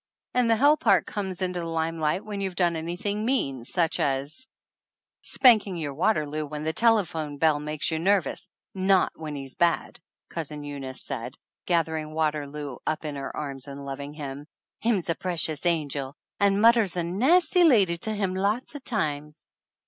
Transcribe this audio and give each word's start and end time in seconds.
"And 0.33 0.49
the 0.49 0.55
hell 0.55 0.77
part 0.77 1.05
comes 1.05 1.43
into 1.43 1.59
the 1.59 1.67
limelight 1.67 2.25
when 2.25 2.41
you've 2.41 2.55
done 2.55 2.75
anything 2.75 3.23
mean, 3.23 3.63
such 3.65 3.99
as" 3.99 4.47
"Spanking 5.21 5.75
your 5.75 5.93
Waterloo 5.93 6.47
when 6.47 6.63
the 6.63 6.73
tele 6.73 7.05
phone 7.05 7.37
bell 7.37 7.59
makes 7.59 7.91
you 7.91 7.99
nervous 7.99 8.49
not 8.73 9.11
when 9.15 9.35
he's 9.35 9.53
bad," 9.53 9.99
Cousin 10.27 10.63
Eunice 10.63 11.03
said, 11.03 11.35
gathering 11.67 12.15
Waterloo 12.15 12.77
up 12.87 13.05
in 13.05 13.15
her 13.15 13.37
arms 13.37 13.67
and 13.67 13.85
loving 13.85 14.13
him. 14.15 14.47
"Him's 14.79 15.07
a 15.07 15.13
pre 15.13 15.37
cious 15.37 15.67
angel, 15.67 16.15
and 16.39 16.59
mudder's 16.59 16.97
a 16.97 17.03
nasty 17.03 17.63
lady 17.63 17.97
to 17.97 18.11
him 18.15 18.33
lots 18.33 18.73
of 18.73 18.83
times." 18.83 19.43